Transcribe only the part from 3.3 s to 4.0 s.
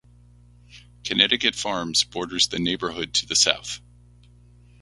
south.